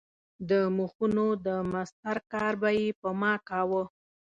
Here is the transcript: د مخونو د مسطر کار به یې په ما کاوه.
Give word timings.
د 0.49 0.51
مخونو 0.77 1.25
د 1.45 1.47
مسطر 1.73 2.17
کار 2.31 2.53
به 2.61 2.69
یې 2.79 2.87
په 3.01 3.09
ما 3.21 3.33
کاوه. 3.49 3.83